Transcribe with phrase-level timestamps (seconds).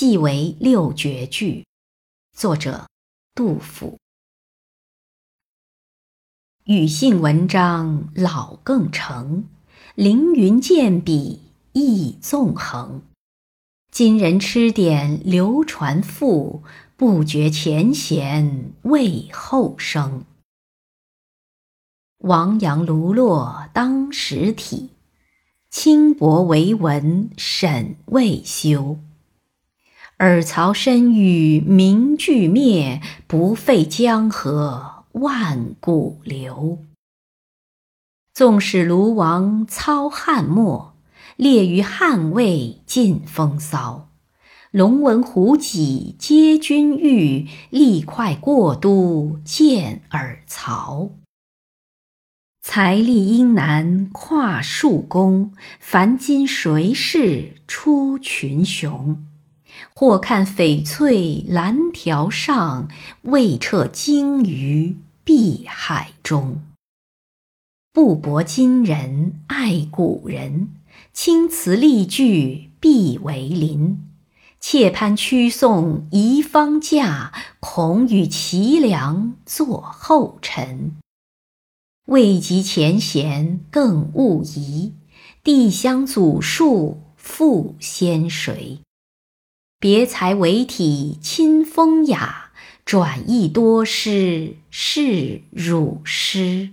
[0.00, 1.66] 系为六绝句。
[2.32, 2.86] 作者
[3.34, 3.98] 杜甫。
[6.66, 9.48] 语信文章老更成，
[9.96, 11.40] 凌云剑笔
[11.72, 13.02] 意纵横。
[13.90, 16.62] 今人吃点流传赋，
[16.96, 20.24] 不觉前贤为后生。
[22.18, 24.90] 王杨卢骆当时体，
[25.70, 28.96] 轻薄为文审未休。
[30.18, 35.04] 尔曹身与名俱灭，不废江河。
[35.12, 36.84] 万古流。
[38.34, 40.96] 纵使卢王操汉末，
[41.36, 44.10] 列于汉魏尽风骚。
[44.72, 51.10] 龙文虎戟皆君御，力快过都见尔曹。
[52.60, 59.24] 财力英男跨数宫，凡今谁是出群雄？
[59.94, 62.88] 或看翡翠蓝条上，
[63.22, 66.62] 未彻鲸鱼碧海中。
[67.92, 70.70] 不博今人爱古人，
[71.12, 74.04] 青词丽句必为邻。
[74.60, 80.96] 妾攀曲颂遗方价，恐与齐梁作后尘。
[82.06, 84.94] 未及前贤更勿疑，
[85.44, 88.80] 帝乡祖树复先谁？
[89.80, 92.50] 别裁为体亲风雅，
[92.84, 96.70] 转意多诗是汝师。